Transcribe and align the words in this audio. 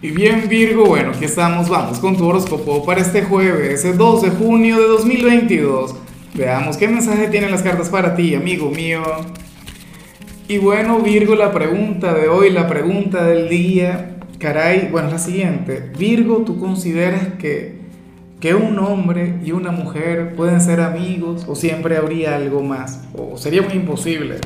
Y 0.00 0.12
bien 0.12 0.48
Virgo, 0.48 0.84
bueno, 0.86 1.10
aquí 1.10 1.24
estamos, 1.24 1.68
vamos 1.68 1.98
con 1.98 2.16
tu 2.16 2.24
horóscopo 2.24 2.86
para 2.86 3.00
este 3.00 3.22
jueves, 3.22 3.84
el 3.84 3.98
2 3.98 4.22
de 4.22 4.30
junio 4.30 4.80
de 4.80 4.86
2022. 4.86 5.96
Veamos 6.34 6.76
qué 6.76 6.86
mensaje 6.86 7.26
tienen 7.26 7.50
las 7.50 7.62
cartas 7.62 7.88
para 7.88 8.14
ti, 8.14 8.36
amigo 8.36 8.70
mío. 8.70 9.02
Y 10.46 10.58
bueno, 10.58 11.00
Virgo, 11.00 11.34
la 11.34 11.50
pregunta 11.50 12.14
de 12.14 12.28
hoy, 12.28 12.50
la 12.50 12.68
pregunta 12.68 13.24
del 13.24 13.48
día, 13.48 14.20
caray, 14.38 14.88
bueno, 14.88 15.08
es 15.08 15.14
la 15.14 15.18
siguiente. 15.18 15.90
Virgo, 15.98 16.44
¿tú 16.46 16.60
consideras 16.60 17.34
que, 17.36 17.80
que 18.38 18.54
un 18.54 18.78
hombre 18.78 19.40
y 19.44 19.50
una 19.50 19.72
mujer 19.72 20.36
pueden 20.36 20.60
ser 20.60 20.80
amigos 20.80 21.44
o 21.48 21.56
siempre 21.56 21.96
habría 21.96 22.36
algo 22.36 22.62
más? 22.62 23.02
¿O 23.16 23.36
sería 23.36 23.62
muy 23.62 23.72
imposible? 23.72 24.36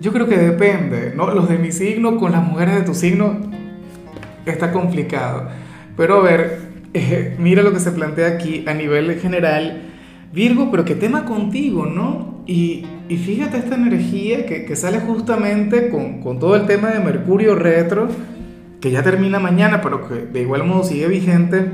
Yo 0.00 0.12
creo 0.12 0.26
que 0.26 0.36
depende, 0.36 1.12
¿no? 1.14 1.32
Los 1.32 1.48
de 1.48 1.58
mi 1.58 1.70
signo 1.70 2.18
con 2.18 2.32
las 2.32 2.44
mujeres 2.44 2.74
de 2.74 2.82
tu 2.82 2.94
signo 2.94 3.56
está 4.50 4.72
complicado. 4.72 5.48
Pero 5.96 6.18
a 6.18 6.22
ver, 6.22 6.68
eh, 6.94 7.36
mira 7.38 7.62
lo 7.62 7.72
que 7.72 7.80
se 7.80 7.90
plantea 7.90 8.28
aquí 8.28 8.64
a 8.66 8.74
nivel 8.74 9.18
general. 9.20 9.82
Virgo, 10.32 10.70
pero 10.70 10.84
qué 10.84 10.94
tema 10.94 11.24
contigo, 11.24 11.86
¿no? 11.86 12.42
Y, 12.46 12.86
y 13.08 13.16
fíjate 13.16 13.58
esta 13.58 13.74
energía 13.74 14.46
que, 14.46 14.64
que 14.64 14.76
sale 14.76 15.00
justamente 15.00 15.90
con, 15.90 16.20
con, 16.20 16.38
todo 16.38 16.56
el 16.56 16.66
tema 16.66 16.90
de 16.90 17.00
Mercurio 17.00 17.54
retro, 17.54 18.08
que 18.80 18.90
ya 18.90 19.02
termina 19.02 19.38
mañana, 19.38 19.80
pero 19.80 20.06
que 20.08 20.14
de 20.14 20.42
igual 20.42 20.64
modo 20.64 20.84
sigue 20.84 21.08
vigente. 21.08 21.72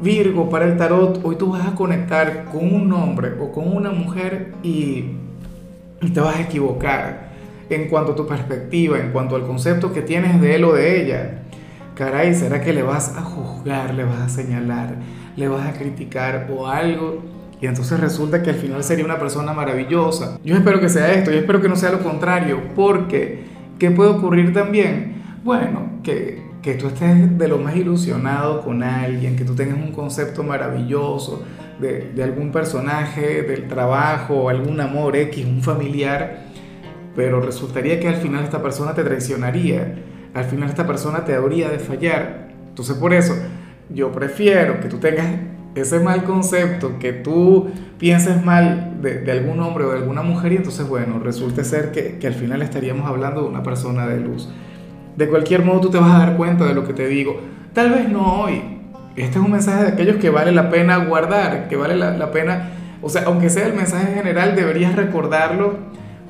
Virgo, 0.00 0.48
para 0.48 0.66
el 0.66 0.76
tarot, 0.76 1.20
hoy 1.24 1.36
tú 1.36 1.52
vas 1.52 1.66
a 1.66 1.74
conectar 1.74 2.46
con 2.46 2.72
un 2.72 2.92
hombre 2.92 3.32
o 3.40 3.50
con 3.50 3.74
una 3.74 3.90
mujer 3.90 4.52
y, 4.62 5.04
y 6.00 6.10
te 6.12 6.20
vas 6.20 6.36
a 6.36 6.42
equivocar 6.42 7.28
en 7.70 7.88
cuanto 7.88 8.12
a 8.12 8.16
tu 8.16 8.26
perspectiva, 8.26 8.98
en 8.98 9.10
cuanto 9.10 9.36
al 9.36 9.46
concepto 9.46 9.92
que 9.92 10.02
tienes 10.02 10.40
de 10.40 10.54
él 10.54 10.64
o 10.64 10.72
de 10.72 11.02
ella 11.02 11.42
caray, 11.98 12.32
¿será 12.32 12.60
que 12.60 12.72
le 12.72 12.84
vas 12.84 13.16
a 13.16 13.22
juzgar, 13.22 13.92
le 13.92 14.04
vas 14.04 14.20
a 14.20 14.28
señalar, 14.28 14.94
le 15.34 15.48
vas 15.48 15.66
a 15.66 15.72
criticar 15.72 16.48
o 16.48 16.68
algo? 16.68 17.24
Y 17.60 17.66
entonces 17.66 17.98
resulta 17.98 18.40
que 18.40 18.50
al 18.50 18.56
final 18.56 18.84
sería 18.84 19.04
una 19.04 19.18
persona 19.18 19.52
maravillosa. 19.52 20.38
Yo 20.44 20.54
espero 20.54 20.78
que 20.80 20.88
sea 20.88 21.12
esto, 21.12 21.32
yo 21.32 21.38
espero 21.38 21.60
que 21.60 21.68
no 21.68 21.74
sea 21.74 21.90
lo 21.90 21.98
contrario, 21.98 22.60
porque 22.76 23.46
¿qué 23.80 23.90
puede 23.90 24.10
ocurrir 24.10 24.52
también? 24.52 25.40
Bueno, 25.42 25.98
que, 26.04 26.40
que 26.62 26.74
tú 26.74 26.86
estés 26.86 27.36
de 27.36 27.48
lo 27.48 27.58
más 27.58 27.74
ilusionado 27.74 28.60
con 28.62 28.84
alguien, 28.84 29.34
que 29.34 29.44
tú 29.44 29.56
tengas 29.56 29.76
un 29.76 29.90
concepto 29.90 30.44
maravilloso 30.44 31.42
de, 31.80 32.12
de 32.14 32.22
algún 32.22 32.52
personaje, 32.52 33.42
del 33.42 33.66
trabajo, 33.66 34.48
algún 34.48 34.80
amor 34.80 35.16
X, 35.16 35.44
un 35.44 35.62
familiar, 35.62 36.44
pero 37.16 37.40
resultaría 37.40 37.98
que 37.98 38.06
al 38.06 38.16
final 38.16 38.44
esta 38.44 38.62
persona 38.62 38.94
te 38.94 39.02
traicionaría 39.02 39.96
al 40.34 40.44
final 40.44 40.68
esta 40.68 40.86
persona 40.86 41.24
te 41.24 41.34
habría 41.34 41.68
de 41.68 41.78
fallar. 41.78 42.48
Entonces 42.68 42.96
por 42.96 43.12
eso 43.12 43.34
yo 43.90 44.12
prefiero 44.12 44.80
que 44.80 44.88
tú 44.88 44.98
tengas 44.98 45.26
ese 45.74 46.00
mal 46.00 46.24
concepto, 46.24 46.98
que 46.98 47.12
tú 47.12 47.70
pienses 47.98 48.44
mal 48.44 48.98
de, 49.00 49.30
algún 49.30 49.60
hombre 49.60 49.84
o 49.84 49.90
de 49.90 49.98
alguna 49.98 50.22
mujer 50.22 50.52
y 50.52 50.56
entonces 50.56 50.86
bueno, 50.88 51.20
resulte 51.20 51.64
ser 51.64 51.92
que, 51.92 52.18
que 52.18 52.26
al 52.26 52.34
final 52.34 52.62
estaríamos 52.62 53.06
hablando 53.06 53.42
de 53.42 53.48
una 53.48 53.62
persona 53.62 54.06
de 54.06 54.20
luz. 54.20 54.48
De 55.16 55.28
cualquier 55.28 55.64
modo 55.64 55.80
tú 55.80 55.90
te 55.90 55.98
vas 55.98 56.12
a 56.12 56.18
dar 56.18 56.36
cuenta 56.36 56.64
de 56.64 56.74
lo 56.74 56.86
que 56.86 56.92
te 56.92 57.06
digo. 57.06 57.40
Tal 57.72 57.90
vez 57.90 58.08
no 58.08 58.42
hoy. 58.42 58.62
Este 59.16 59.38
es 59.38 59.44
un 59.44 59.50
mensaje 59.50 59.82
de 59.82 59.88
aquellos 59.88 60.16
que 60.16 60.30
vale 60.30 60.52
la 60.52 60.70
pena 60.70 60.96
guardar, 61.04 61.68
que 61.68 61.76
vale 61.76 61.96
la, 61.96 62.12
la 62.12 62.30
pena, 62.30 62.70
o 63.02 63.08
sea, 63.08 63.22
aunque 63.26 63.50
sea 63.50 63.66
el 63.66 63.74
mensaje 63.74 64.14
general, 64.14 64.54
deberías 64.54 64.94
recordarlo 64.94 65.76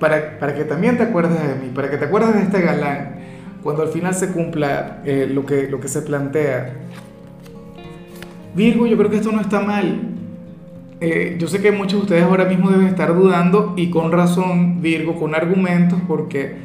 para, 0.01 0.39
para 0.39 0.55
que 0.55 0.65
también 0.65 0.97
te 0.97 1.03
acuerdes 1.03 1.39
de 1.39 1.55
mí, 1.57 1.71
para 1.75 1.91
que 1.91 1.99
te 1.99 2.07
acuerdes 2.07 2.35
de 2.35 2.43
este 2.43 2.63
galán 2.63 3.19
cuando 3.63 3.83
al 3.83 3.89
final 3.89 4.15
se 4.15 4.33
cumpla 4.33 5.03
eh, 5.05 5.29
lo, 5.33 5.45
que, 5.45 5.69
lo 5.69 5.81
que 5.81 5.89
se 5.89 6.03
plantea. 6.03 6.75
Virgo, 8.55 8.87
yo 8.87 8.97
creo 8.97 9.11
que 9.11 9.17
esto 9.17 9.33
no 9.33 9.41
está 9.41 9.61
mal. 9.61 10.01
Eh, 11.01 11.37
yo 11.39 11.47
sé 11.47 11.61
que 11.61 11.71
muchos 11.71 12.01
de 12.01 12.03
ustedes 12.03 12.23
ahora 12.25 12.45
mismo 12.45 12.71
deben 12.71 12.89
estar 12.89 13.15
dudando 13.15 13.75
y 13.77 13.91
con 13.91 14.11
razón, 14.11 14.83
Virgo, 14.83 15.17
con 15.17 15.35
argumentos, 15.35 16.01
porque 16.09 16.57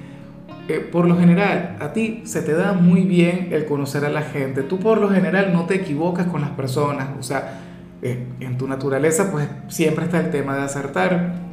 eh, 0.68 0.80
por 0.80 1.08
lo 1.08 1.18
general 1.18 1.78
a 1.80 1.94
ti 1.94 2.22
se 2.26 2.42
te 2.42 2.54
da 2.54 2.74
muy 2.74 3.02
bien 3.02 3.50
el 3.52 3.66
conocer 3.66 4.06
a 4.06 4.10
la 4.10 4.22
gente. 4.22 4.64
Tú 4.64 4.80
por 4.80 5.00
lo 5.00 5.10
general 5.10 5.52
no 5.54 5.66
te 5.66 5.76
equivocas 5.76 6.28
con 6.28 6.42
las 6.42 6.52
personas. 6.52 7.10
O 7.20 7.24
sea, 7.24 7.60
en 8.02 8.58
tu 8.58 8.68
naturaleza 8.68 9.32
pues 9.32 9.48
siempre 9.70 10.06
está 10.06 10.20
el 10.20 10.30
tema 10.30 10.56
de 10.56 10.64
acertar. 10.64 11.53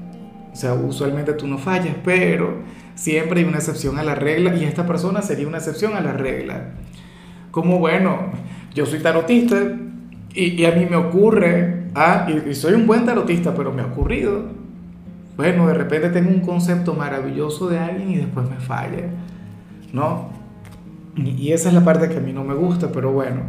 O 0.53 0.57
sea, 0.57 0.75
usualmente 0.75 1.33
tú 1.35 1.47
no 1.47 1.59
fallas, 1.59 1.95
pero 2.05 2.59
siempre 2.95 3.41
hay 3.41 3.47
una 3.47 3.59
excepción 3.59 3.99
a 3.99 4.03
la 4.03 4.15
regla 4.15 4.55
y 4.57 4.65
esta 4.65 4.87
persona 4.87 5.23
sería 5.23 5.47
una 5.47 5.59
excepción 5.59 5.95
a 5.95 6.01
la 6.01 6.13
regla. 6.13 6.73
Como 7.51 7.79
bueno, 7.79 8.31
yo 8.75 8.87
soy 8.87 9.01
tarotista 9.01 9.57
y, 10.35 10.65
a 10.65 10.73
mí 10.73 10.87
me 10.89 10.97
ocurre, 10.97 11.85
ah, 11.95 12.29
y, 12.29 12.55
soy 12.55 12.75
un 12.75 12.87
buen 12.87 13.05
tarotista, 13.05 13.55
pero 13.55 13.73
me 13.73 13.83
ha 13.83 13.87
ocurrido. 13.87 14.45
Bueno, 15.37 15.67
de 15.67 15.75
repente 15.75 16.11
tengo 16.11 16.31
un 16.31 16.41
concepto 16.41 16.95
maravilloso 16.95 17.69
de 17.69 17.79
alguien 17.79 18.11
y 18.11 18.17
después 18.17 18.49
me 18.49 18.57
falla, 18.57 19.09
¿no? 19.93 20.29
Y, 21.17 21.31
y 21.31 21.53
esa 21.53 21.69
es 21.69 21.75
la 21.75 21.85
parte 21.85 22.09
que 22.09 22.19
a 22.19 22.21
mí 22.21 22.33
no 22.33 22.45
me 22.45 22.55
gusta, 22.55 22.93
pero 22.93 23.13
bueno, 23.13 23.41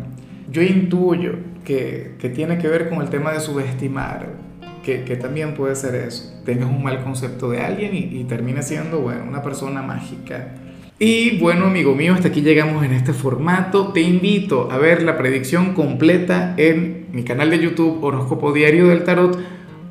yo 0.52 0.62
intuyo 0.62 1.34
que, 1.66 2.16
que 2.20 2.30
tiene 2.30 2.58
que 2.58 2.68
ver 2.68 2.90
con 2.90 3.02
el 3.02 3.10
tema 3.10 3.32
de 3.32 3.40
subestimar 3.40 4.51
que, 4.84 5.16
también 5.16 5.54
puede 5.54 5.76
ser 5.76 5.96
eso. 5.96 6.34
Tengas 6.46 6.70
un 6.70 6.84
mal 6.84 7.04
concepto 7.04 7.50
de 7.50 7.62
alguien 7.62 7.96
y, 7.96 8.20
y 8.20 8.24
termine 8.26 8.64
siendo, 8.64 9.00
bueno, 9.00 9.24
una 9.28 9.42
persona 9.44 9.82
mágica. 9.82 10.56
Y 11.04 11.40
bueno, 11.40 11.66
amigo 11.66 11.96
mío, 11.96 12.14
hasta 12.14 12.28
aquí 12.28 12.42
llegamos 12.42 12.86
en 12.86 12.94
este 12.94 13.12
formato. 13.12 13.92
Te 13.92 14.02
invito 14.02 14.72
a 14.72 14.78
ver 14.78 15.02
la 15.02 15.18
predicción 15.18 15.74
completa 15.74 16.54
en 16.58 17.08
mi 17.12 17.24
canal 17.24 17.50
de 17.50 17.58
YouTube 17.58 18.04
Horóscopo 18.04 18.54
Diario 18.54 18.88
del 18.88 19.04
Tarot 19.04 19.36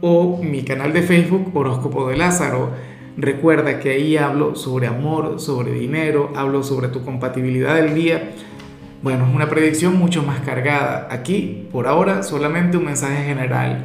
o 0.01 0.41
mi 0.43 0.63
canal 0.63 0.93
de 0.93 1.03
Facebook 1.03 1.51
Horóscopo 1.53 2.09
de 2.09 2.17
Lázaro. 2.17 2.71
Recuerda 3.17 3.81
que 3.81 3.91
ahí 3.91 4.17
hablo 4.17 4.55
sobre 4.55 4.87
amor, 4.87 5.41
sobre 5.41 5.73
dinero, 5.73 6.33
hablo 6.37 6.63
sobre 6.63 6.87
tu 6.87 7.05
compatibilidad 7.05 7.75
del 7.75 7.95
día. 7.95 8.31
Bueno, 9.03 9.27
es 9.27 9.35
una 9.35 9.49
predicción 9.49 9.97
mucho 9.97 10.23
más 10.23 10.41
cargada. 10.41 11.09
Aquí, 11.11 11.67
por 11.73 11.89
ahora, 11.89 12.23
solamente 12.23 12.77
un 12.77 12.85
mensaje 12.85 13.25
general 13.25 13.85